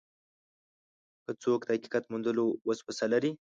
که 1.23 1.31
څوک 1.43 1.61
د 1.65 1.69
حقیقت 1.73 2.03
موندلو 2.11 2.45
وسوسه 2.67 3.05
لري. 3.13 3.31